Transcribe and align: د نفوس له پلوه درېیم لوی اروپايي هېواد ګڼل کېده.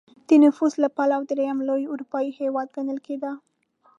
د 0.27 0.29
نفوس 0.43 0.73
له 0.83 0.89
پلوه 0.97 1.25
درېیم 1.31 1.59
لوی 1.69 1.83
اروپايي 1.93 2.31
هېواد 2.39 2.67
ګڼل 2.75 2.99
کېده. 3.07 3.31